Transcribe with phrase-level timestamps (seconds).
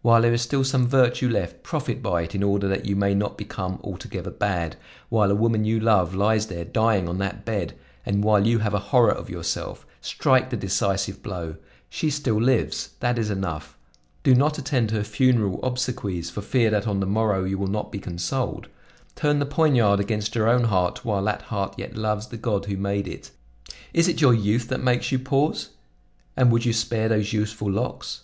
[0.00, 3.16] While there is still some virtue left, profit by it in order that you may
[3.16, 4.76] not become altogether bad;
[5.08, 7.74] while a woman you love lies there dying on that bed,
[8.04, 11.56] and while you have a horror of yourself, strike the decisive blow;
[11.90, 13.76] she still lives; that is enough;
[14.22, 17.90] do not attend her funeral obsequies for fear that on the morrow you will not
[17.90, 18.68] be consoled;
[19.16, 22.76] turn the poignard against your own heart while that heart yet loves the God who
[22.76, 23.32] made it.
[23.92, 25.70] Is it your youth that makes you pause?
[26.36, 28.22] And would you spare those youthful locks?